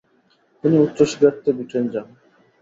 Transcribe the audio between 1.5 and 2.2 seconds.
Britain যান।